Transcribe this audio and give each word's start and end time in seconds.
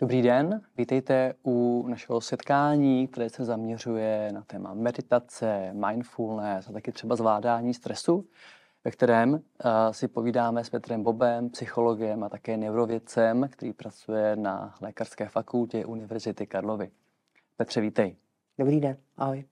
Dobrý 0.00 0.22
den, 0.22 0.60
vítejte 0.76 1.34
u 1.42 1.86
našeho 1.88 2.20
setkání, 2.20 3.08
které 3.08 3.30
se 3.30 3.44
zaměřuje 3.44 4.32
na 4.32 4.42
téma 4.42 4.74
meditace, 4.74 5.72
mindfulness 5.72 6.68
a 6.68 6.72
taky 6.72 6.92
třeba 6.92 7.16
zvládání 7.16 7.74
stresu, 7.74 8.26
ve 8.84 8.90
kterém 8.90 9.32
uh, 9.32 9.40
si 9.90 10.08
povídáme 10.08 10.64
s 10.64 10.70
Petrem 10.70 11.02
Bobem, 11.02 11.50
psychologem 11.50 12.24
a 12.24 12.28
také 12.28 12.56
neurovědcem, 12.56 13.48
který 13.52 13.72
pracuje 13.72 14.36
na 14.36 14.74
Lékařské 14.80 15.28
fakultě 15.28 15.84
Univerzity 15.84 16.46
Karlovy. 16.46 16.90
Petře, 17.56 17.80
vítej. 17.80 18.16
Dobrý 18.58 18.80
den, 18.80 18.96
ahoj. 19.16 19.44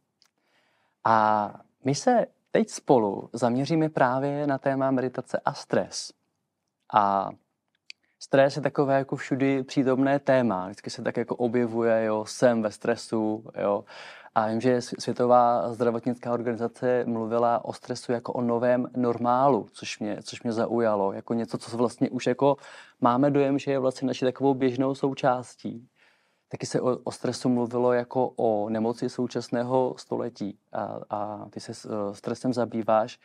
A 1.04 1.60
my 1.84 1.94
se 1.94 2.26
teď 2.50 2.70
spolu 2.70 3.30
zaměříme 3.32 3.88
právě 3.88 4.46
na 4.46 4.58
téma 4.58 4.90
meditace 4.90 5.40
a 5.44 5.54
stres. 5.54 6.12
A 6.94 7.30
Stres 8.24 8.56
je 8.56 8.62
takové 8.62 8.98
jako 8.98 9.16
všudy 9.16 9.62
přítomné 9.62 10.18
téma. 10.18 10.64
Vždycky 10.64 10.90
se 10.90 11.02
tak 11.02 11.16
jako 11.16 11.36
objevuje, 11.36 12.04
jo, 12.04 12.24
jsem 12.24 12.62
ve 12.62 12.70
stresu, 12.70 13.44
jo. 13.62 13.84
A 14.34 14.46
vím, 14.46 14.60
že 14.60 14.80
Světová 14.80 15.72
zdravotnická 15.72 16.32
organizace 16.32 17.04
mluvila 17.06 17.64
o 17.64 17.72
stresu 17.72 18.12
jako 18.12 18.32
o 18.32 18.40
novém 18.40 18.90
normálu, 18.96 19.68
což 19.72 19.98
mě, 19.98 20.18
což 20.22 20.42
mě 20.42 20.52
zaujalo. 20.52 21.12
Jako 21.12 21.34
něco, 21.34 21.58
co 21.58 21.76
vlastně 21.76 22.10
už 22.10 22.26
jako 22.26 22.56
máme 23.00 23.30
dojem, 23.30 23.58
že 23.58 23.70
je 23.70 23.78
vlastně 23.78 24.06
naší 24.06 24.24
takovou 24.24 24.54
běžnou 24.54 24.94
součástí. 24.94 25.88
Taky 26.48 26.66
se 26.66 26.80
o, 26.80 26.98
o 27.04 27.12
stresu 27.12 27.48
mluvilo 27.48 27.92
jako 27.92 28.28
o 28.36 28.68
nemoci 28.68 29.08
současného 29.08 29.94
století 29.98 30.58
a, 30.72 30.98
a 31.10 31.48
ty 31.50 31.60
se 31.60 31.88
uh, 31.88 32.12
stresem 32.12 32.52
zabýváš. 32.52 33.18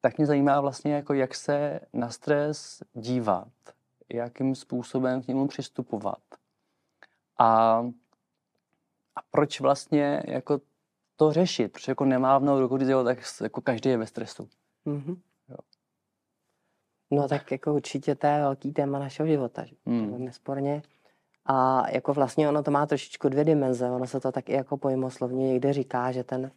Tak 0.00 0.18
mě 0.18 0.26
zajímá 0.26 0.60
vlastně, 0.60 0.94
jako 0.94 1.14
jak 1.14 1.34
se 1.34 1.80
na 1.92 2.10
stres 2.10 2.82
dívat 2.94 3.48
jakým 4.12 4.54
způsobem 4.54 5.22
k 5.22 5.28
němu 5.28 5.48
přistupovat. 5.48 6.22
A, 7.38 7.78
a 9.16 9.22
proč 9.30 9.60
vlastně 9.60 10.22
jako 10.26 10.60
to 11.16 11.32
řešit? 11.32 11.72
Protože 11.72 11.92
jako 11.92 12.04
nemávnou 12.04 12.60
ruku, 12.60 12.76
když 12.76 12.88
tak 13.04 13.18
jako 13.40 13.60
každý 13.60 13.90
je 13.90 13.96
ve 13.96 14.06
stresu. 14.06 14.48
Mm-hmm. 14.86 15.16
Jo. 15.48 15.56
No 17.10 17.28
tak 17.28 17.50
jako 17.50 17.74
určitě 17.74 18.14
to 18.14 18.26
je 18.26 18.38
velký 18.38 18.72
téma 18.72 18.98
našeho 18.98 19.26
života, 19.26 19.64
mm. 19.84 20.24
nesporně. 20.24 20.82
A 21.44 21.90
jako 21.90 22.14
vlastně 22.14 22.48
ono 22.48 22.62
to 22.62 22.70
má 22.70 22.86
trošičku 22.86 23.28
dvě 23.28 23.44
dimenze. 23.44 23.90
Ono 23.90 24.06
se 24.06 24.20
to 24.20 24.32
tak 24.32 24.48
i 24.48 24.52
jako 24.52 24.76
pojmoslovně 24.76 25.48
někde 25.48 25.72
říká, 25.72 26.12
že 26.12 26.24
ten 26.24 26.50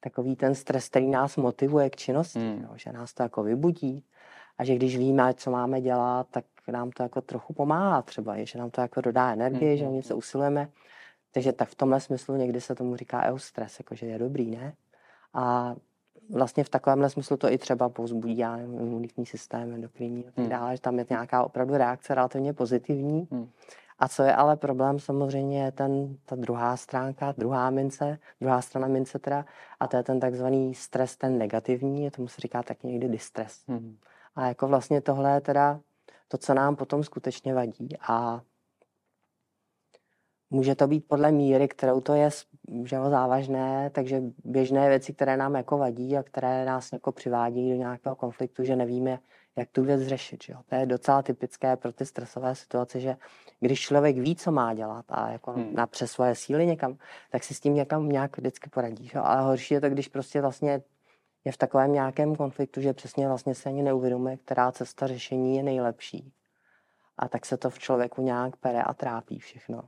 takový 0.00 0.36
ten 0.36 0.54
stres, 0.54 0.88
který 0.88 1.10
nás 1.10 1.36
motivuje 1.36 1.90
k 1.90 1.96
činnosti, 1.96 2.38
mm. 2.38 2.62
jo, 2.62 2.70
že 2.76 2.92
nás 2.92 3.14
to 3.14 3.22
jako 3.22 3.42
vybudí 3.42 4.04
a 4.58 4.64
že 4.64 4.74
když 4.74 4.96
víme, 4.96 5.34
co 5.34 5.50
máme 5.50 5.80
dělat, 5.80 6.26
tak 6.30 6.44
nám 6.72 6.90
to 6.90 7.02
jako 7.02 7.20
trochu 7.20 7.52
pomáhá 7.52 8.02
třeba, 8.02 8.44
že 8.44 8.58
nám 8.58 8.70
to 8.70 8.80
jako 8.80 9.00
dodá 9.00 9.32
energii, 9.32 9.74
mm-hmm. 9.74 9.78
že 9.78 9.86
o 9.86 9.92
něco 9.92 10.16
usilujeme. 10.16 10.68
Takže 11.32 11.52
tak 11.52 11.68
v 11.68 11.74
tomhle 11.74 12.00
smyslu 12.00 12.36
někdy 12.36 12.60
se 12.60 12.74
tomu 12.74 12.96
říká 12.96 13.22
eustres, 13.22 13.78
jako 13.78 13.94
že 13.94 14.06
je 14.06 14.18
dobrý, 14.18 14.50
ne? 14.50 14.74
A 15.34 15.74
vlastně 16.30 16.64
v 16.64 16.68
takovémhle 16.68 17.10
smyslu 17.10 17.36
to 17.36 17.52
i 17.52 17.58
třeba 17.58 17.88
povzbudí 17.88 18.38
já 18.38 18.56
nevím, 18.56 18.80
imunitní 18.80 19.26
systém, 19.26 19.74
endokrinní 19.74 20.26
a 20.26 20.30
tak 20.30 20.38
hmm. 20.38 20.48
dále, 20.48 20.76
že 20.76 20.82
tam 20.82 20.98
je 20.98 21.06
nějaká 21.10 21.44
opravdu 21.44 21.76
reakce 21.76 22.14
relativně 22.14 22.52
pozitivní. 22.52 23.28
Hmm. 23.30 23.48
A 23.98 24.08
co 24.08 24.22
je 24.22 24.34
ale 24.34 24.56
problém 24.56 24.98
samozřejmě 24.98 25.62
je 25.62 25.72
ten, 25.72 26.16
ta 26.24 26.36
druhá 26.36 26.76
stránka, 26.76 27.34
druhá 27.38 27.70
mince, 27.70 28.18
druhá 28.40 28.62
strana 28.62 28.88
mince 28.88 29.18
teda, 29.18 29.44
a 29.80 29.86
to 29.86 29.96
je 29.96 30.02
ten 30.02 30.20
takzvaný 30.20 30.74
stres, 30.74 31.16
ten 31.16 31.38
negativní, 31.38 32.10
tomu 32.10 32.28
se 32.28 32.40
říká 32.40 32.62
tak 32.62 32.82
někdy 32.82 33.08
distres. 33.08 33.62
Hmm. 33.68 33.96
A 34.34 34.46
jako 34.46 34.68
vlastně 34.68 35.00
tohle 35.00 35.34
je 35.34 35.40
teda 35.40 35.80
to, 36.28 36.38
co 36.38 36.54
nám 36.54 36.76
potom 36.76 37.04
skutečně 37.04 37.54
vadí. 37.54 37.88
A 38.08 38.42
může 40.50 40.74
to 40.74 40.86
být 40.86 41.08
podle 41.08 41.32
míry, 41.32 41.68
kterou 41.68 42.00
to 42.00 42.14
je 42.14 42.30
že 42.84 42.96
jo, 42.96 43.10
závažné, 43.10 43.90
takže 43.90 44.22
běžné 44.44 44.88
věci, 44.88 45.12
které 45.12 45.36
nám 45.36 45.54
jako 45.54 45.78
vadí 45.78 46.16
a 46.16 46.22
které 46.22 46.64
nás 46.64 46.92
jako 46.92 47.12
přivádí 47.12 47.70
do 47.70 47.76
nějakého 47.76 48.16
konfliktu, 48.16 48.64
že 48.64 48.76
nevíme, 48.76 49.18
jak 49.56 49.68
tu 49.70 49.84
věc 49.84 50.02
řešit. 50.02 50.44
Že 50.44 50.52
jo. 50.52 50.58
To 50.68 50.74
je 50.74 50.86
docela 50.86 51.22
typické 51.22 51.76
pro 51.76 51.92
ty 51.92 52.06
stresové 52.06 52.54
situace, 52.54 53.00
že 53.00 53.16
když 53.60 53.80
člověk 53.80 54.18
ví, 54.18 54.36
co 54.36 54.52
má 54.52 54.74
dělat 54.74 55.04
a 55.08 55.30
jako 55.30 55.52
hmm. 55.52 55.74
na 55.74 55.86
přes 55.86 56.10
svoje 56.10 56.34
síly 56.34 56.66
někam, 56.66 56.98
tak 57.30 57.44
si 57.44 57.54
s 57.54 57.60
tím 57.60 57.74
někam 57.74 58.08
nějak 58.08 58.36
vždycky 58.36 58.70
poradí. 58.70 59.08
Že? 59.08 59.18
Ale 59.18 59.42
horší 59.42 59.74
je 59.74 59.80
to, 59.80 59.90
když 59.90 60.08
prostě 60.08 60.40
vlastně 60.40 60.82
je 61.44 61.52
v 61.52 61.56
takovém 61.56 61.92
nějakém 61.92 62.36
konfliktu, 62.36 62.80
že 62.80 62.92
přesně 62.92 63.28
vlastně 63.28 63.54
se 63.54 63.68
ani 63.68 63.82
neuvědomuje, 63.82 64.36
která 64.36 64.72
cesta 64.72 65.06
řešení 65.06 65.56
je 65.56 65.62
nejlepší. 65.62 66.32
A 67.18 67.28
tak 67.28 67.46
se 67.46 67.56
to 67.56 67.70
v 67.70 67.78
člověku 67.78 68.22
nějak 68.22 68.56
pere 68.56 68.82
a 68.82 68.94
trápí 68.94 69.38
všechno. 69.38 69.82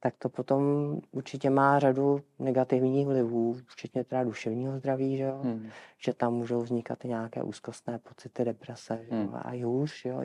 Tak 0.00 0.14
to 0.18 0.28
potom 0.28 0.62
určitě 1.10 1.50
má 1.50 1.78
řadu 1.78 2.20
negativních 2.38 3.06
vlivů, 3.06 3.56
včetně 3.66 4.04
teda 4.04 4.24
duševního 4.24 4.78
zdraví, 4.78 5.16
že, 5.16 5.24
jo? 5.24 5.40
Hmm. 5.44 5.70
že 5.98 6.14
tam 6.14 6.34
můžou 6.34 6.60
vznikat 6.60 7.04
i 7.04 7.08
nějaké 7.08 7.42
úzkostné 7.42 7.98
pocity, 7.98 8.44
deprese 8.44 9.00
že 9.02 9.16
jo? 9.16 9.22
Hmm. 9.22 9.34
a 9.34 9.64
hůř, 9.64 10.04
jo? 10.04 10.20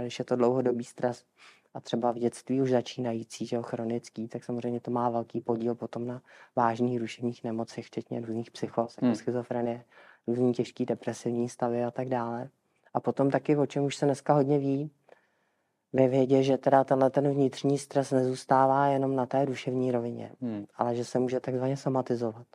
když 0.00 0.18
je 0.18 0.24
to 0.24 0.36
dlouhodobý 0.36 0.84
stres 0.84 1.24
a 1.74 1.80
třeba 1.80 2.12
v 2.12 2.18
dětství 2.18 2.62
už 2.62 2.70
začínající, 2.70 3.46
že 3.46 3.56
jo, 3.56 3.62
chronický, 3.62 4.28
tak 4.28 4.44
samozřejmě 4.44 4.80
to 4.80 4.90
má 4.90 5.10
velký 5.10 5.40
podíl 5.40 5.74
potom 5.74 6.06
na 6.06 6.22
vážných 6.56 6.98
duševních 6.98 7.44
nemocech, 7.44 7.86
včetně 7.86 8.20
různých 8.20 8.50
psychos, 8.50 8.96
jako 8.96 9.06
hmm. 9.06 9.14
schizofrenie, 9.14 9.84
různý 10.26 10.52
těžký 10.52 10.86
depresivní 10.86 11.48
stavy 11.48 11.84
a 11.84 11.90
tak 11.90 12.08
dále. 12.08 12.48
A 12.94 13.00
potom 13.00 13.30
taky, 13.30 13.56
o 13.56 13.66
čem 13.66 13.84
už 13.84 13.96
se 13.96 14.06
dneska 14.06 14.34
hodně 14.34 14.58
ví, 14.58 14.90
ve 15.92 16.08
vědě, 16.08 16.42
že 16.42 16.58
teda 16.58 16.84
tenhle 16.84 17.10
ten 17.10 17.30
vnitřní 17.30 17.78
stres 17.78 18.10
nezůstává 18.10 18.86
jenom 18.86 19.16
na 19.16 19.26
té 19.26 19.46
duševní 19.46 19.92
rovině, 19.92 20.32
hmm. 20.40 20.66
ale 20.74 20.94
že 20.94 21.04
se 21.04 21.18
může 21.18 21.40
takzvaně 21.40 21.76
somatizovat. 21.76 22.46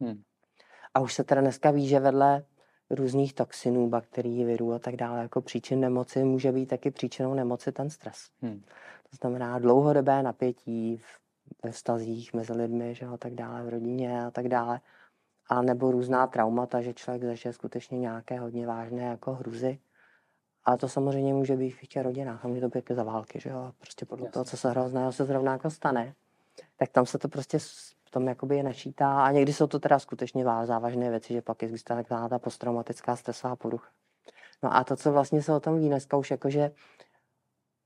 Hmm. 0.00 0.22
A 0.94 1.00
už 1.00 1.14
se 1.14 1.24
teda 1.24 1.40
dneska 1.40 1.70
ví, 1.70 1.88
že 1.88 2.00
vedle 2.00 2.44
různých 2.90 3.34
toxinů, 3.34 3.88
bakterií, 3.88 4.44
virů 4.44 4.72
a 4.72 4.78
tak 4.78 4.96
dále, 4.96 5.22
jako 5.22 5.40
příčin 5.40 5.80
nemoci 5.80 6.24
může 6.24 6.52
být 6.52 6.66
taky 6.66 6.90
příčinou 6.90 7.34
nemoci 7.34 7.72
ten 7.72 7.90
stres. 7.90 8.30
Hmm. 8.42 8.60
To 9.10 9.16
znamená 9.20 9.58
dlouhodobé 9.58 10.22
napětí 10.22 10.96
v, 10.96 11.04
ve 11.64 11.70
vztazích 11.70 12.34
mezi 12.34 12.52
lidmi, 12.52 12.94
že 12.94 13.06
a 13.06 13.16
tak 13.16 13.34
dále, 13.34 13.62
v 13.62 13.68
rodině 13.68 14.24
a 14.24 14.30
tak 14.30 14.48
dále 14.48 14.80
a 15.48 15.62
nebo 15.62 15.90
různá 15.90 16.26
traumata, 16.26 16.80
že 16.80 16.94
člověk 16.94 17.24
zažije 17.24 17.52
skutečně 17.52 17.98
nějaké 17.98 18.38
hodně 18.38 18.66
vážné 18.66 19.02
jako 19.02 19.32
hruzy. 19.32 19.78
A 20.64 20.76
to 20.76 20.88
samozřejmě 20.88 21.34
může 21.34 21.56
být 21.56 21.70
v 21.70 21.86
těch 21.86 22.02
rodinách, 22.02 22.44
a 22.44 22.48
může 22.48 22.60
to 22.60 22.68
být 22.68 22.90
za 22.90 23.02
války, 23.02 23.40
že 23.40 23.50
jo, 23.50 23.72
prostě 23.78 24.06
podle 24.06 24.26
Jasně. 24.26 24.32
toho, 24.32 24.44
co 24.44 24.56
se 24.56 24.70
hrozného 24.70 25.12
se 25.12 25.24
zrovna 25.24 25.52
jako 25.52 25.70
stane, 25.70 26.14
tak 26.76 26.88
tam 26.88 27.06
se 27.06 27.18
to 27.18 27.28
prostě 27.28 27.58
v 28.06 28.10
tom 28.10 28.28
jakoby 28.28 28.56
je 28.56 28.62
načítá 28.62 29.24
a 29.24 29.30
někdy 29.30 29.52
jsou 29.52 29.66
to 29.66 29.78
teda 29.78 29.98
skutečně 29.98 30.44
závažné 30.64 31.10
věci, 31.10 31.32
že 31.32 31.42
pak 31.42 31.62
existuje 31.62 32.02
taková 32.02 32.28
ta 32.28 32.38
posttraumatická 32.38 33.16
stresová 33.16 33.56
porucha. 33.56 33.88
No 34.62 34.76
a 34.76 34.84
to, 34.84 34.96
co 34.96 35.12
vlastně 35.12 35.42
se 35.42 35.52
o 35.52 35.60
tom 35.60 35.78
ví 35.78 35.88
dneska 35.88 36.16
už 36.16 36.30
jakože 36.30 36.70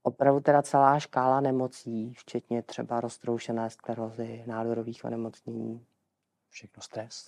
opravdu 0.03 0.39
teda 0.39 0.61
celá 0.61 0.99
škála 0.99 1.41
nemocí, 1.41 2.13
včetně 2.13 2.61
třeba 2.61 3.01
roztroušené 3.01 3.69
sklerozy, 3.69 4.43
nádorových 4.47 5.05
onemocnění. 5.05 5.85
Všechno 6.49 6.83
stres 6.83 7.25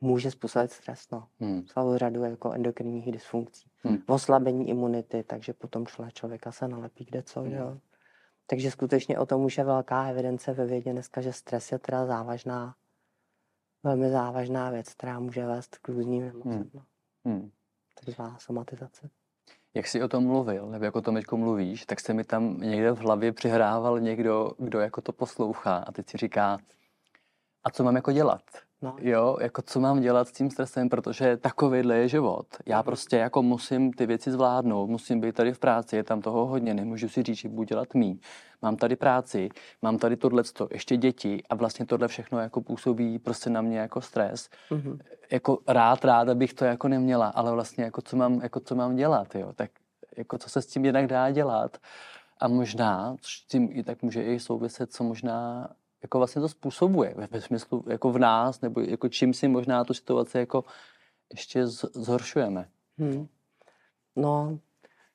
může 0.00 0.30
způsobit 0.30 0.72
stres, 0.72 1.10
no. 1.12 1.28
Hmm. 1.40 1.64
Celou 1.64 1.96
řadu 1.96 2.24
jako 2.24 2.52
endokrinních 2.52 3.12
dysfunkcí. 3.12 3.70
Hmm. 3.82 3.98
Oslabení 4.06 4.68
imunity, 4.68 5.22
takže 5.22 5.52
potom 5.52 5.86
člověk 5.86 6.14
člověka 6.14 6.52
se 6.52 6.68
nalepí 6.68 7.04
kde 7.04 7.22
co, 7.22 7.40
hmm. 7.40 7.52
jo. 7.52 7.78
Takže 8.50 8.70
skutečně 8.70 9.18
o 9.18 9.26
tom 9.26 9.44
už 9.44 9.58
je 9.58 9.64
velká 9.64 10.08
evidence 10.08 10.52
ve 10.52 10.66
vědě 10.66 10.92
dneska, 10.92 11.20
že 11.20 11.32
stres 11.32 11.72
je 11.72 11.78
teda 11.78 12.06
závažná, 12.06 12.74
velmi 13.82 14.10
závažná 14.10 14.70
věc, 14.70 14.94
která 14.94 15.20
může 15.20 15.46
vést 15.46 15.78
k 15.78 15.88
různým 15.88 16.24
nemocem. 16.24 16.52
Hmm. 16.52 16.70
No. 16.74 16.84
Hmm. 17.24 17.50
Takzvaná 18.04 18.38
somatizace. 18.38 19.10
Jak 19.74 19.86
jsi 19.86 20.02
o 20.02 20.08
tom 20.08 20.24
mluvil, 20.24 20.66
nebo 20.66 20.84
jak 20.84 20.96
o 20.96 21.02
tom 21.02 21.14
teďko 21.14 21.36
mluvíš, 21.36 21.86
tak 21.86 22.00
se 22.00 22.14
mi 22.14 22.24
tam 22.24 22.60
někde 22.60 22.92
v 22.92 22.98
hlavě 22.98 23.32
přihrával 23.32 24.00
někdo, 24.00 24.52
kdo 24.58 24.80
jako 24.80 25.00
to 25.00 25.12
poslouchá 25.12 25.76
a 25.76 25.92
teď 25.92 26.08
si 26.08 26.16
říká, 26.16 26.58
a 27.64 27.70
co 27.70 27.84
mám 27.84 27.96
jako 27.96 28.12
dělat? 28.12 28.42
No. 28.82 28.96
Jo, 29.00 29.36
jako 29.40 29.62
co 29.62 29.80
mám 29.80 30.00
dělat 30.00 30.28
s 30.28 30.32
tím 30.32 30.50
stresem, 30.50 30.88
protože 30.88 31.36
takovýhle 31.36 31.96
je 31.96 32.08
život. 32.08 32.46
Já 32.66 32.76
mhm. 32.76 32.84
prostě 32.84 33.16
jako 33.16 33.42
musím 33.42 33.92
ty 33.92 34.06
věci 34.06 34.30
zvládnout, 34.30 34.86
musím 34.86 35.20
být 35.20 35.34
tady 35.34 35.52
v 35.52 35.58
práci, 35.58 35.96
je 35.96 36.04
tam 36.04 36.20
toho 36.20 36.46
hodně, 36.46 36.74
nemůžu 36.74 37.08
si 37.08 37.22
říct, 37.22 37.36
že 37.36 37.48
budu 37.48 37.64
dělat 37.64 37.94
mý. 37.94 38.20
Mám 38.62 38.76
tady 38.76 38.96
práci, 38.96 39.48
mám 39.82 39.98
tady 39.98 40.16
tohleto, 40.16 40.68
ještě 40.70 40.96
děti 40.96 41.42
a 41.50 41.54
vlastně 41.54 41.86
tohle 41.86 42.08
všechno 42.08 42.38
jako 42.38 42.60
působí 42.60 43.18
prostě 43.18 43.50
na 43.50 43.62
mě 43.62 43.78
jako 43.78 44.00
stres. 44.00 44.48
Mm-hmm. 44.70 44.98
Jako 45.30 45.58
rád, 45.68 46.04
rád, 46.04 46.28
abych 46.28 46.54
to 46.54 46.64
jako 46.64 46.88
neměla, 46.88 47.28
ale 47.28 47.52
vlastně 47.52 47.84
jako 47.84 48.02
co 48.02 48.16
mám, 48.16 48.40
jako 48.42 48.60
co 48.60 48.74
mám 48.74 48.96
dělat, 48.96 49.34
jo. 49.34 49.52
Tak 49.52 49.70
jako 50.16 50.38
co 50.38 50.50
se 50.50 50.62
s 50.62 50.66
tím 50.66 50.84
jednak 50.84 51.06
dá 51.06 51.30
dělat. 51.30 51.78
A 52.40 52.48
možná, 52.48 53.16
což 53.20 53.38
s 53.38 53.46
tím 53.46 53.68
i 53.72 53.82
tak 53.82 54.02
může 54.02 54.22
i 54.22 54.40
souviset, 54.40 54.92
co 54.92 55.04
možná 55.04 55.68
jako 56.02 56.18
vlastně 56.18 56.42
to 56.42 56.48
způsobuje 56.48 57.14
ve, 57.30 57.40
smyslu 57.40 57.84
jako 57.88 58.12
v 58.12 58.18
nás, 58.18 58.60
nebo 58.60 58.80
jako 58.80 59.08
čím 59.08 59.34
si 59.34 59.48
možná 59.48 59.84
tu 59.84 59.94
situaci 59.94 60.38
jako 60.38 60.64
ještě 61.32 61.66
zhoršujeme. 61.66 62.68
Hmm. 62.98 63.26
No, 64.16 64.58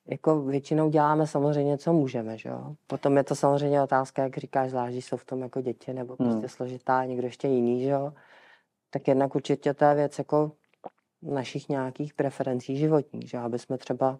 jako 0.08 0.42
většinou 0.42 0.90
děláme 0.90 1.28
samozřejmě, 1.28 1.78
co 1.78 1.94
můžeme, 1.94 2.38
že 2.38 2.50
jo. 2.50 2.76
Potom 2.88 3.18
je 3.18 3.24
to 3.24 3.36
samozřejmě 3.36 3.82
otázka, 3.82 4.24
jak 4.24 4.38
říkáš, 4.38 4.70
zvlášť, 4.70 4.96
jsou 4.96 5.18
v 5.18 5.26
tom 5.26 5.42
jako 5.42 5.62
děti 5.62 5.94
nebo 5.94 6.16
Hmm. 6.20 6.30
prostě 6.30 6.50
složitá, 6.50 7.06
někdo 7.06 7.28
ještě 7.28 7.48
jiný, 7.48 7.84
že 7.84 7.90
jo. 7.90 8.14
Tak 8.90 9.08
jednak 9.08 9.36
určitě 9.36 9.74
to 9.74 9.86
je 9.86 9.96
věc 9.96 10.18
jako 10.18 10.52
našich 11.22 11.70
nějakých 11.70 12.14
preferencí 12.14 12.78
životních, 12.78 13.30
že 13.30 13.38
jo, 13.38 13.44
aby 13.44 13.60
jsme 13.60 13.78
třeba 13.78 14.20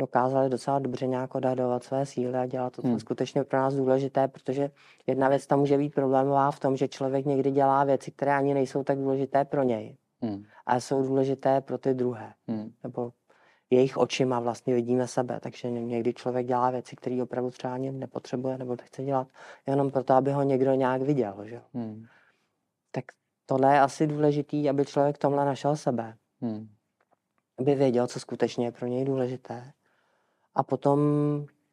dokázali 0.00 0.50
docela 0.50 0.78
dobře 0.78 1.06
nějak 1.06 1.34
odhadovat 1.34 1.84
své 1.84 2.06
síly 2.06 2.34
a 2.38 2.46
dělat 2.46 2.72
to, 2.76 2.82
co 2.82 2.88
je 2.88 2.90
Hmm. 2.90 3.00
skutečně 3.00 3.44
pro 3.44 3.58
nás 3.58 3.74
důležité, 3.74 4.28
protože 4.28 4.70
jedna 5.06 5.28
věc 5.28 5.46
tam 5.46 5.58
může 5.58 5.78
být 5.78 5.94
problémová 5.94 6.50
v 6.50 6.60
tom, 6.60 6.76
že 6.76 6.88
člověk 6.88 7.26
někdy 7.26 7.50
dělá 7.50 7.84
věci, 7.84 8.10
které 8.10 8.36
ani 8.36 8.54
nejsou 8.54 8.84
tak 8.84 8.98
důležité 8.98 9.44
pro 9.44 9.62
něj, 9.62 9.96
Hmm. 10.22 10.44
ale 10.66 10.80
jsou 10.80 11.02
důležité 11.02 11.60
pro 11.60 11.78
ty 11.78 11.94
druhé 11.94 12.34
Hmm. 12.48 12.72
nebo 12.82 13.12
jejich 13.70 13.96
očima 13.96 14.40
vlastně 14.40 14.74
vidíme 14.74 15.06
sebe, 15.06 15.40
takže 15.40 15.70
ně- 15.70 15.84
někdy 15.84 16.14
člověk 16.14 16.46
dělá 16.46 16.70
věci, 16.70 16.96
které 16.96 17.22
opravdu 17.22 17.50
třeba 17.50 17.74
ani 17.74 17.92
nepotřebuje 17.92 18.58
nebo 18.58 18.76
nechce 18.80 19.04
dělat, 19.04 19.28
jenom 19.66 19.90
proto, 19.90 20.14
aby 20.14 20.32
ho 20.32 20.42
někdo 20.42 20.74
nějak 20.74 21.02
viděl, 21.02 21.44
že? 21.44 21.60
Hmm. 21.74 22.04
Tak 22.90 23.04
tohle 23.46 23.74
je 23.74 23.80
asi 23.80 24.06
důležitý, 24.06 24.70
aby 24.70 24.84
člověk 24.84 25.18
tomhle 25.18 25.44
našel 25.44 25.76
sebe, 25.76 26.16
Hmm. 26.40 26.68
aby 27.58 27.74
věděl, 27.74 28.06
co 28.06 28.20
skutečně 28.20 28.66
je 28.66 28.72
pro 28.72 28.86
něj 28.86 29.04
důležité. 29.04 29.72
A 30.58 30.62
potom, 30.62 31.00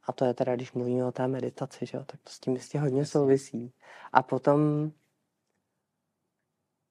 a 0.08 0.14
to 0.14 0.26
je 0.26 0.34
teda, 0.34 0.56
když 0.56 0.74
mluvíme 0.74 1.06
o 1.06 1.12
té 1.12 1.28
meditaci, 1.28 1.86
že 1.86 1.98
jo, 1.98 2.04
tak 2.06 2.20
to 2.24 2.30
s 2.30 2.40
tím 2.40 2.54
jistě 2.54 2.80
hodně 2.80 3.06
souvisí. 3.06 3.74
A 4.14 4.24
potom 4.24 4.92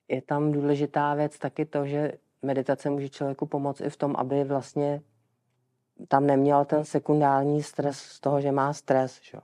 je 0.08 0.23
tam 0.23 0.52
důležitá 0.52 1.14
věc 1.14 1.38
taky 1.38 1.67
to, 1.67 1.87
že 1.87 2.12
meditace 2.43 2.91
může 2.91 3.08
člověku 3.08 3.46
pomoct 3.46 3.81
i 3.81 3.91
v 3.91 3.96
tom, 3.96 4.14
aby 4.19 4.44
vlastně 4.44 5.02
tam 6.08 6.26
neměl 6.26 6.64
ten 6.64 6.85
sekundární 6.85 7.62
stres 7.62 7.99
z 7.99 8.20
toho, 8.20 8.40
že 8.40 8.52
má 8.52 8.73
stres, 8.73 9.20
že? 9.23 9.37
jo. 9.37 9.43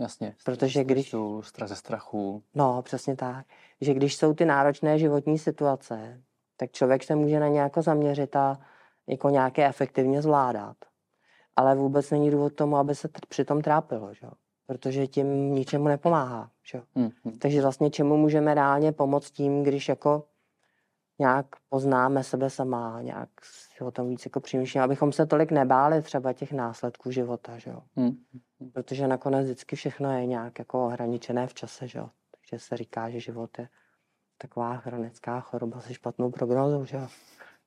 Jasně. 0.00 0.36
Protože 0.44 0.84
když- 0.84 1.08
Stresu, 1.08 1.42
Stres 1.42 1.68
ze 1.68 1.76
strachu. 1.76 2.42
No, 2.54 2.82
přesně 2.82 3.16
tak. 3.16 3.46
Že 3.80 3.94
když 3.94 4.16
jsou 4.16 4.34
ty 4.34 4.44
náročné 4.44 4.98
životní 4.98 5.38
situace, 5.38 6.22
tak 6.56 6.72
člověk 6.72 7.04
se 7.04 7.14
může 7.14 7.40
na 7.40 7.48
ně 7.48 7.60
jako 7.60 7.82
zaměřit 7.82 8.36
a 8.36 8.58
jako 9.06 9.30
nějaké 9.30 9.66
efektivně 9.66 10.22
zvládat. 10.22 10.76
Ale 11.56 11.74
vůbec 11.74 12.10
není 12.10 12.30
důvod 12.30 12.54
tomu, 12.54 12.76
aby 12.76 12.94
se 12.94 13.08
přitom 13.28 13.62
trápilo, 13.62 14.14
že? 14.14 14.26
Protože 14.66 15.06
tím 15.06 15.54
ničemu 15.54 15.88
nepomáhá. 15.88 16.50
Že? 16.70 16.78
jo. 16.78 16.84
Hmm. 16.94 17.10
Hmm. 17.24 17.38
Takže 17.38 17.62
vlastně 17.62 17.90
čemu 17.90 18.16
můžeme 18.16 18.54
reálně 18.54 18.92
pomoct 18.92 19.30
tím, 19.30 19.62
když 19.62 19.88
jako 19.88 20.24
nějak 21.18 21.46
poznáme 21.68 22.24
sebe 22.24 22.50
sama, 22.50 23.02
nějak 23.02 23.28
si 23.42 23.84
o 23.84 23.90
tom 23.90 24.08
víc 24.08 24.24
jako 24.24 24.40
přemýšlíme, 24.40 24.84
abychom 24.84 25.12
se 25.12 25.26
tolik 25.26 25.50
nebáli 25.50 26.02
třeba 26.02 26.32
těch 26.32 26.52
následků 26.52 27.10
života, 27.10 27.58
že 27.58 27.70
jo. 27.70 27.82
Hmm. 27.96 28.16
Protože 28.72 29.08
nakonec 29.08 29.44
vždycky 29.44 29.76
všechno 29.76 30.12
je 30.18 30.26
nějak 30.26 30.58
jako 30.58 30.86
ohraničené 30.86 31.46
v 31.46 31.54
čase, 31.54 31.88
že 31.88 31.98
jo. 31.98 32.10
Takže 32.30 32.64
se 32.64 32.76
říká, 32.76 33.10
že 33.10 33.20
život 33.20 33.58
je 33.58 33.68
taková 34.38 34.76
chronická 34.76 35.40
choroba 35.40 35.80
se 35.80 35.94
špatnou 35.94 36.30
prognózou, 36.30 36.84
že 36.84 36.96
jo. 36.96 37.06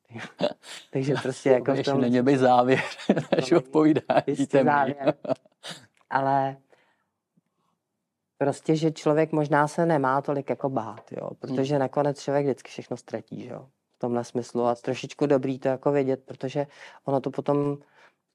Takže 0.92 1.14
prostě 1.22 1.50
jako 1.50 1.74
v 1.74 1.78
Ještě 1.78 1.92
tom 1.92 2.02
není 2.02 2.22
by 2.22 2.38
závěr 2.38 2.82
našeho 3.36 3.62
není 3.62 3.72
povídání. 3.72 4.24
jistý 4.28 4.48
temný. 4.48 4.72
závěr. 4.72 5.14
Ale 6.10 6.58
prostě, 8.38 8.76
že 8.76 8.92
člověk 8.92 9.32
možná 9.32 9.68
se 9.68 9.86
nemá 9.86 10.22
tolik 10.22 10.50
jako 10.50 10.70
bát, 10.70 11.12
jo, 11.12 11.30
protože 11.40 11.80
nakonec 11.80 12.22
člověk 12.22 12.46
vždycky 12.46 12.70
všechno 12.70 12.98
ztratí, 12.98 13.48
jo, 13.48 13.68
v 13.96 14.00
tomhle 14.00 14.24
smyslu 14.24 14.66
a 14.66 14.76
trošičku 14.76 15.26
dobrý 15.26 15.60
to 15.60 15.68
jako 15.68 15.92
vědět, 15.92 16.24
protože 16.26 16.68
ono 17.06 17.22
to 17.22 17.32
potom, 17.32 17.78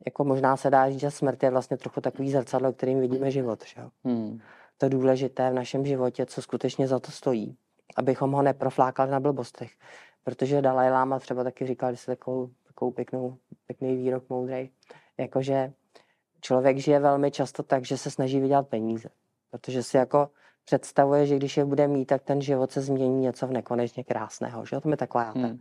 jako 0.04 0.24
možná 0.24 0.56
se 0.56 0.70
dá 0.70 0.90
říct, 0.90 1.00
že 1.00 1.10
smrt 1.10 1.42
je 1.42 1.50
vlastně 1.50 1.76
trochu 1.76 2.00
takový 2.00 2.30
zrcadlo, 2.30 2.72
kterým 2.72 3.00
vidíme 3.00 3.30
život, 3.30 3.64
že 3.66 3.80
jo. 3.80 3.90
Hmm. 4.04 4.40
To 4.78 4.88
důležité 4.88 5.50
v 5.50 5.54
našem 5.54 5.86
životě, 5.86 6.26
co 6.26 6.42
skutečně 6.42 6.88
za 6.88 6.98
to 7.00 7.10
stojí, 7.10 7.56
abychom 7.96 8.32
ho 8.32 8.42
neproflákali 8.42 9.10
na 9.10 9.20
blbostech, 9.20 9.70
protože 10.30 10.62
Dalai 10.62 10.90
Lama 10.90 11.18
třeba 11.18 11.44
taky 11.44 11.66
říkal, 11.66 11.90
že 11.90 11.96
si 11.96 12.06
takovou, 12.06 12.50
takovou 12.66 12.90
pěknou, 12.90 13.36
pěkný 13.66 13.96
výrok 13.96 14.24
moudrej, 14.28 14.70
jakože 15.18 15.72
člověk 16.40 16.78
žije 16.78 17.00
velmi 17.00 17.30
často 17.30 17.62
tak, 17.62 17.84
že 17.84 17.98
se 17.98 18.10
snaží 18.10 18.40
vydělat 18.40 18.68
peníze. 18.68 19.08
Protože 19.50 19.82
si 19.82 19.96
jako 19.96 20.30
představuje, 20.64 21.26
že 21.26 21.36
když 21.36 21.56
je 21.56 21.64
bude 21.64 21.88
mít, 21.88 22.04
tak 22.04 22.22
ten 22.22 22.40
život 22.42 22.72
se 22.72 22.80
změní 22.80 23.20
něco 23.20 23.46
v 23.46 23.50
nekonečně 23.50 24.04
krásného. 24.04 24.66
Že? 24.66 24.76
jo? 24.76 24.80
To 24.80 24.90
je 24.90 24.96
taková. 24.96 25.30
Hmm. 25.30 25.58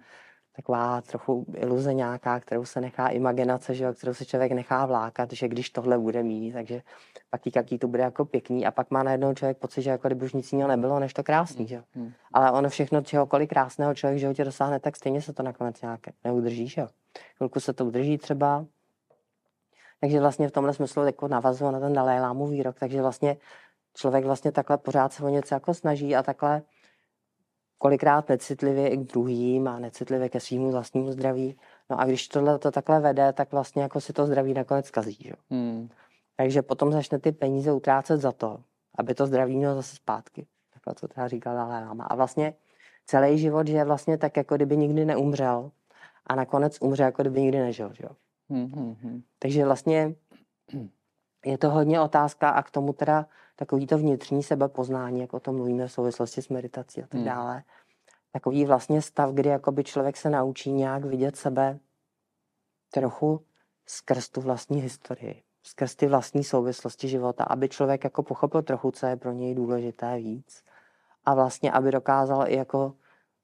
Taková 0.59 1.01
trochu 1.01 1.45
iluze 1.55 1.93
nějaká, 1.93 2.39
kterou 2.39 2.65
se 2.65 2.81
nechá 2.81 3.07
imaginace, 3.07 3.75
že? 3.75 3.83
jo? 3.83 3.93
kterou 3.93 4.13
se 4.13 4.25
člověk 4.25 4.51
nechá 4.51 4.85
vlákat, 4.85 5.33
že 5.33 5.47
když 5.47 5.69
tohle 5.69 5.97
bude 5.97 6.23
mít, 6.23 6.51
takže 6.51 6.81
pak 7.29 7.41
tí, 7.41 7.51
jaký 7.55 7.77
to 7.77 7.87
bude 7.87 8.03
jako 8.03 8.25
pěkný 8.25 8.65
a 8.65 8.71
pak 8.71 8.91
má 8.91 9.03
najednou 9.03 9.33
člověk 9.33 9.57
pocit, 9.57 9.81
že 9.81 9.89
jako 9.89 10.07
kdyby 10.07 10.25
už 10.25 10.33
nic 10.33 10.51
jiného 10.51 10.69
nebylo, 10.69 10.99
než 10.99 11.13
to 11.13 11.23
krásný. 11.23 11.67
Že? 11.67 11.75
jo? 11.75 11.81
Hmm. 11.95 12.11
Ale 12.33 12.51
ono 12.51 12.69
všechno, 12.69 13.01
čehokoliv 13.01 13.49
krásného 13.49 13.93
člověk 13.93 14.17
v 14.17 14.19
životě 14.19 14.45
dosáhne, 14.45 14.79
tak 14.79 14.95
stejně 14.95 15.21
se 15.21 15.33
to 15.33 15.43
nakonec 15.43 15.81
nějak 15.81 15.99
neudrží. 16.23 16.67
Že? 16.67 16.81
jo? 16.81 16.87
Chvilku 17.37 17.59
se 17.59 17.73
to 17.73 17.85
udrží 17.85 18.17
třeba, 18.17 18.65
takže 20.01 20.19
vlastně 20.19 20.47
v 20.47 20.51
tomhle 20.51 20.73
smyslu 20.73 21.05
jako 21.05 21.27
navazuje 21.27 21.71
na 21.71 21.79
ten 21.79 21.93
Dalai 21.93 22.19
Lámu 22.19 22.47
výrok, 22.47 22.79
takže 22.79 23.01
vlastně 23.01 23.37
člověk 23.93 24.25
vlastně 24.25 24.51
takhle 24.51 24.77
pořád 24.77 25.13
se 25.13 25.23
o 25.23 25.29
něco 25.29 25.55
jako 25.55 25.73
snaží 25.73 26.15
a 26.15 26.23
takhle 26.23 26.61
kolikrát 27.79 28.29
necitlivě 28.29 28.89
i 28.89 28.97
k 28.97 29.03
druhým 29.03 29.67
a 29.67 29.79
necitlivě 29.79 30.29
ke 30.29 30.39
svýmu 30.39 30.71
vlastnímu 30.71 31.11
zdraví. 31.11 31.55
No 31.89 31.99
a 31.99 32.05
když 32.05 32.27
tohle 32.27 32.59
to 32.59 32.71
takhle 32.71 32.99
vede, 32.99 33.33
tak 33.33 33.51
vlastně 33.51 33.81
jako 33.81 34.01
si 34.01 34.13
to 34.13 34.25
zdraví 34.25 34.53
nakonec 34.53 34.91
kazí. 34.91 35.17
Že? 35.19 35.29
jo. 35.29 35.35
Hmm. 35.49 35.89
Takže 36.35 36.61
potom 36.61 36.91
začne 36.91 37.19
ty 37.19 37.31
peníze 37.31 37.71
utrácet 37.71 38.21
za 38.21 38.31
to, 38.31 38.63
aby 38.97 39.13
to 39.13 39.27
zdraví 39.27 39.57
mělo 39.57 39.75
zase 39.75 39.95
zpátky. 39.95 40.47
Takhle 40.73 40.93
to 40.95 41.07
teda 41.07 41.27
říkal 41.27 41.55
Dalai 41.55 41.85
Lama. 41.85 42.03
A 42.03 42.15
vlastně 42.15 42.53
celý 43.05 43.37
život 43.37 43.67
je 43.69 43.85
vlastně 43.85 44.17
tak, 44.17 44.37
jako 44.37 44.55
kdyby 44.55 44.77
nikdy 44.77 45.05
neumřel 45.05 45.71
a 46.27 46.35
nakonec 46.35 46.77
umře, 46.81 47.03
jako 47.03 47.21
kdyby 47.21 47.41
nikdy 47.41 47.59
nežil. 47.59 47.93
Že? 47.93 48.03
jo. 48.03 48.09
Hmm. 48.49 48.71
Hmm. 48.71 48.95
Hmm. 49.01 49.21
Takže 49.39 49.65
vlastně 49.65 50.15
je 51.45 51.57
to 51.57 51.69
hodně 51.69 52.01
otázka 52.01 52.49
a 52.49 52.63
k 52.63 52.71
tomu 52.71 52.93
teda 52.93 53.25
takový 53.55 53.87
to 53.87 53.97
vnitřní 53.97 54.43
sebepoznání, 54.43 55.21
jak 55.21 55.33
o 55.33 55.39
tom 55.39 55.55
mluvíme 55.55 55.87
v 55.87 55.91
souvislosti 55.91 56.41
s 56.41 56.49
meditací 56.49 57.03
a 57.03 57.07
tak 57.07 57.13
Hmm. 57.13 57.25
dále. 57.25 57.63
Takový 58.31 58.65
vlastně 58.65 59.01
stav, 59.01 59.31
kdy 59.31 59.49
jakoby 59.49 59.83
člověk 59.83 60.17
se 60.17 60.29
naučí 60.29 60.71
nějak 60.71 61.05
vidět 61.05 61.35
sebe 61.35 61.79
trochu 62.91 63.45
skrz 63.85 64.29
tu 64.29 64.41
vlastní 64.41 64.81
historii, 64.81 65.43
skrz 65.63 65.95
ty 65.95 66.07
vlastní 66.07 66.43
souvislosti 66.43 67.07
života, 67.07 67.43
aby 67.43 67.69
člověk 67.69 68.03
jako 68.03 68.23
pochopil 68.23 68.61
trochu, 68.61 68.91
co 68.91 69.05
je 69.05 69.15
pro 69.15 69.31
něj 69.31 69.55
důležité 69.55 70.17
víc 70.17 70.63
a 71.25 71.33
vlastně, 71.35 71.71
aby 71.71 71.91
dokázal 71.91 72.47
i 72.47 72.55
jako 72.55 72.93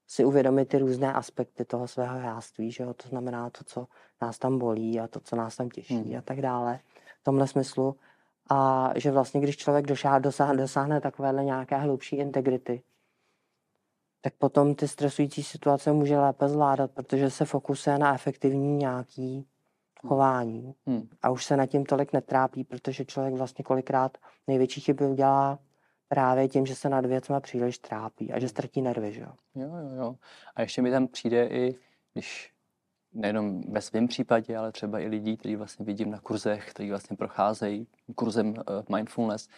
si 0.06 0.24
uvědomit 0.24 0.68
ty 0.68 0.78
různé 0.78 1.12
aspekty 1.12 1.64
toho 1.64 1.88
svého 1.88 2.18
jáství, 2.18 2.70
že 2.72 2.84
jo? 2.84 2.94
to 2.94 3.08
znamená 3.08 3.50
to, 3.50 3.64
co 3.64 3.86
nás 4.22 4.38
tam 4.38 4.58
bolí 4.58 5.00
a 5.00 5.08
to, 5.08 5.20
co 5.20 5.36
nás 5.36 5.56
tam 5.56 5.68
těší 5.70 5.94
Hmm. 5.94 6.18
a 6.18 6.22
tak 6.22 6.40
dále, 6.40 6.80
tomhle 7.26 7.46
smyslu. 7.46 7.96
A 8.50 8.90
že 8.96 9.10
vlastně, 9.10 9.40
když 9.40 9.56
člověk 9.56 9.86
dosáhne, 9.86 10.20
dosáhne, 10.20 10.62
dosáhne 10.62 11.00
takovéhle 11.00 11.44
nějaké 11.44 11.76
hlubší 11.76 12.16
integrity, 12.16 12.82
tak 14.20 14.34
potom 14.34 14.74
ty 14.74 14.88
stresující 14.88 15.42
situace 15.42 15.92
může 15.92 16.18
lépe 16.18 16.48
zvládat, 16.48 16.90
protože 16.90 17.30
se 17.30 17.44
fokusuje 17.44 17.98
na 17.98 18.14
efektivní 18.14 18.76
nějaký 18.76 19.46
chování 20.06 20.74
Hmm. 20.86 21.08
a 21.22 21.30
už 21.30 21.44
se 21.44 21.56
nad 21.56 21.66
tím 21.66 21.86
tolik 21.86 22.12
netrápí, 22.12 22.64
protože 22.64 23.04
člověk 23.04 23.34
vlastně 23.34 23.64
kolikrát 23.64 24.18
největší 24.46 24.80
chyby 24.80 25.06
udělá 25.06 25.58
právě 26.08 26.48
tím, 26.48 26.66
že 26.66 26.74
se 26.74 26.88
nad 26.88 27.06
věcma 27.06 27.40
příliš 27.40 27.78
trápí 27.78 28.32
a 28.32 28.38
že 28.38 28.48
ztratí 28.48 28.82
nervy, 28.82 29.12
že 29.12 29.20
jo. 29.20 29.32
Jo, 29.54 29.68
jo, 29.68 29.96
jo. 29.96 30.16
A 30.54 30.62
ještě 30.62 30.82
mi 30.82 30.90
tam 30.90 31.08
přijde 31.08 31.46
i, 31.46 31.74
když 32.12 32.52
nejenom 33.20 33.62
ve 33.72 33.80
svém 33.80 34.06
případě, 34.08 34.56
ale 34.56 34.72
třeba 34.72 34.98
i 35.00 35.06
lidí, 35.08 35.36
kteří 35.36 35.56
vlastně 35.56 35.84
vidím 35.86 36.10
na 36.10 36.20
kurzech, 36.20 36.70
kteří 36.70 36.90
vlastně 36.90 37.16
procházejí 37.16 37.86
kurzem 38.14 38.48
uh, 38.48 38.54
mindfulness, 38.96 39.48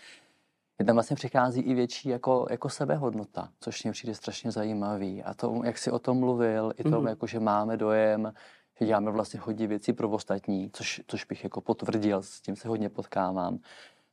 je 0.78 0.84
tam 0.84 0.96
vlastně 0.96 1.16
přichází 1.16 1.60
i 1.60 1.74
větší 1.74 2.08
jako, 2.08 2.46
jako 2.50 2.68
sebehodnota, 2.68 3.48
což 3.60 3.82
mě 3.84 3.92
přijde 3.92 4.14
strašně 4.14 4.50
zajímavý. 4.50 5.22
A 5.22 5.34
to, 5.34 5.60
jak 5.64 5.78
jsi 5.78 5.90
o 5.90 5.98
tom 5.98 6.18
mluvil, 6.18 6.72
i 6.76 6.82
to, 6.82 6.88
Mhm. 6.88 7.00
mm. 7.00 7.06
jako, 7.06 7.26
že 7.26 7.40
máme 7.40 7.76
dojem, 7.76 8.32
že 8.80 8.86
děláme 8.86 9.10
vlastně 9.10 9.40
hodně 9.40 9.66
věcí 9.66 9.92
pro 9.92 10.08
ostatní, 10.10 10.70
což, 10.72 11.00
což 11.06 11.24
bych 11.24 11.44
jako 11.44 11.60
potvrdil, 11.60 12.22
s 12.22 12.40
tím 12.40 12.56
se 12.56 12.68
hodně 12.68 12.88
potkávám, 12.88 13.58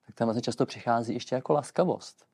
tak 0.06 0.16
tam 0.16 0.26
vlastně 0.28 0.42
často 0.42 0.66
přichází 0.66 1.14
ještě 1.14 1.36
jako 1.36 1.54
laskavost. 1.54 2.26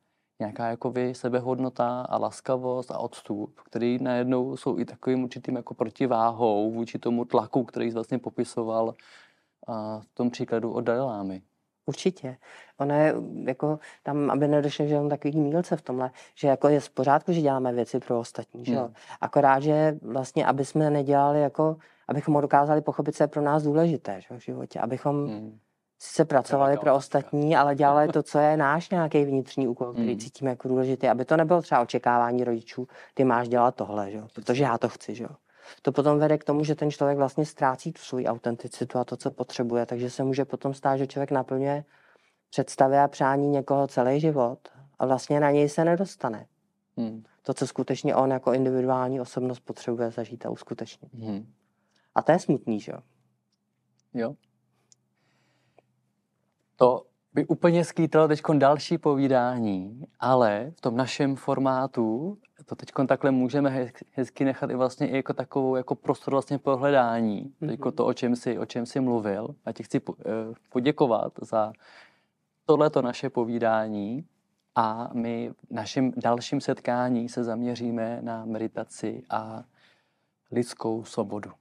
Nějaká 0.41 0.67
jako 0.67 0.91
vy 0.91 1.13
sebehodnota 1.15 2.01
a 2.01 2.17
laskavost 2.17 2.91
a 2.91 2.97
odstup, 2.97 3.59
který 3.65 3.97
najednou 4.01 4.57
jsou 4.57 4.79
i 4.79 4.85
takovým 4.85 5.23
určitým 5.23 5.55
jako 5.55 5.73
protiváhou 5.73 6.71
vůči 6.71 6.99
tomu 6.99 7.25
tlaku, 7.25 7.63
který 7.63 7.89
jsi 7.89 7.93
vlastně 7.93 8.19
popisoval 8.19 8.93
a 9.67 9.99
v 9.99 10.13
tom 10.13 10.29
příkladu 10.29 10.71
od 10.73 10.81
Dalilámy. 10.81 11.41
Určitě. 11.85 12.37
Ono 12.77 12.95
je 12.95 13.15
jako 13.45 13.79
tam, 14.03 14.31
aby 14.31 14.47
nedošlo 14.47 14.85
že 14.85 14.93
jenom 14.93 15.09
takový 15.09 15.39
mílce 15.39 15.77
v 15.77 15.81
tomhle, 15.81 16.11
že 16.35 16.47
jako 16.47 16.67
je 16.67 16.79
v 16.79 16.89
pořádku, 16.89 17.33
že 17.33 17.41
děláme 17.41 17.73
věci 17.73 17.99
pro 17.99 18.19
ostatní, 18.19 18.65
že 18.65 18.73
jo. 18.73 18.81
Hmm. 18.81 18.93
Akorát, 19.21 19.59
že 19.59 19.97
vlastně, 20.01 20.45
aby 20.45 20.65
jsme 20.65 20.89
nedělali 20.89 21.41
jako, 21.41 21.77
abychom 22.07 22.41
dokázali 22.41 22.81
pochopit, 22.81 23.15
co 23.15 23.23
je 23.23 23.27
pro 23.27 23.41
nás 23.41 23.63
důležité 23.63 24.21
že, 24.21 24.37
v 24.37 24.39
životě, 24.39 24.79
abychom 24.79 25.27
Hmm. 25.27 25.59
Sice 26.03 26.25
pracovali 26.25 26.77
pro 26.77 26.95
ostatní, 26.95 27.55
ale 27.55 27.75
dělali 27.75 28.07
to, 28.07 28.23
co 28.23 28.39
je 28.39 28.57
náš 28.57 28.89
nějaký 28.89 29.25
vnitřní 29.25 29.67
úkol, 29.67 29.93
který 29.93 30.07
Hmm. 30.07 30.19
cítíme 30.19 30.49
jako 30.49 30.67
důležitý, 30.67 31.07
aby 31.07 31.25
to 31.25 31.37
nebylo 31.37 31.61
třeba 31.61 31.81
očekávání 31.81 32.43
rodičů, 32.43 32.87
ty 33.13 33.23
máš 33.23 33.49
dělat 33.49 33.75
tohle, 33.75 34.11
že? 34.11 34.17
jo, 34.17 34.27
protože 34.35 34.63
já 34.63 34.77
to 34.77 34.89
chci. 34.89 35.15
Že? 35.15 35.23
jo. 35.23 35.29
To 35.81 35.91
potom 35.91 36.19
vede 36.19 36.37
k 36.37 36.43
tomu, 36.43 36.63
že 36.63 36.75
ten 36.75 36.91
člověk 36.91 37.17
vlastně 37.17 37.45
ztrácí 37.45 37.91
tu 37.91 38.01
svoji 38.01 38.25
autenticitu 38.25 38.97
a 38.97 39.03
to, 39.05 39.17
co 39.17 39.31
potřebuje, 39.31 39.85
takže 39.85 40.09
se 40.09 40.23
může 40.23 40.45
potom 40.45 40.73
stát, 40.73 40.97
že 40.97 41.07
člověk 41.07 41.31
naplňuje 41.31 41.83
představy 42.49 42.97
a 42.97 43.07
přání 43.07 43.49
někoho 43.49 43.87
celý 43.87 44.19
život 44.19 44.59
a 44.99 45.05
vlastně 45.05 45.39
na 45.39 45.51
něj 45.51 45.69
se 45.69 45.85
nedostane. 45.85 46.45
Hmm. 46.97 47.23
To, 47.41 47.53
co 47.53 47.67
skutečně 47.67 48.15
on 48.15 48.31
jako 48.31 48.53
individuální 48.53 49.21
osobnost 49.21 49.59
potřebuje 49.59 50.11
zažít 50.11 50.45
a 50.45 50.49
uskutečnit. 50.49 51.13
Hmm. 51.13 51.53
A 52.15 52.21
to 52.21 52.31
je 52.31 52.39
smutný, 52.39 52.79
že 52.79 52.91
jo? 52.91 52.99
Jo. 54.13 54.35
To 56.81 57.05
by 57.33 57.45
úplně 57.45 57.85
skýtalo 57.85 58.27
teď 58.27 58.41
další 58.57 58.97
povídání, 58.97 60.05
ale 60.19 60.71
v 60.77 60.81
tom 60.81 60.97
našem 60.97 61.35
formátu 61.35 62.37
to 62.65 62.75
teď 62.75 62.91
takhle 63.07 63.31
můžeme 63.31 63.69
hez- 63.69 64.05
hezky 64.11 64.45
nechat 64.45 64.69
i 64.69 64.75
vlastně 64.75 65.09
i 65.09 65.15
jako 65.15 65.33
takovou 65.33 65.75
jako 65.75 65.95
prostor 65.95 66.33
vlastně 66.33 66.57
pohledání. 66.57 67.53
Mm-hmm. 67.61 67.83
Mhm. 67.83 67.91
to, 67.91 68.05
o 68.05 68.13
čem 68.13 68.35
jsi, 68.35 68.59
o 68.59 68.65
čem 68.65 68.85
jsi 68.85 68.99
mluvil. 68.99 69.55
A 69.65 69.71
ti 69.71 69.83
chci 69.83 69.97
eh, 69.97 70.23
poděkovat 70.69 71.33
za 71.41 71.73
tohleto 72.65 73.01
naše 73.01 73.29
povídání 73.29 74.25
a 74.75 75.09
my 75.13 75.51
v 75.69 75.71
našem 75.71 76.11
dalším 76.17 76.61
setkání 76.61 77.29
se 77.29 77.43
zaměříme 77.43 78.19
na 78.21 78.45
meditaci 78.45 79.23
a 79.29 79.63
lidskou 80.51 81.03
svobodu. 81.03 81.51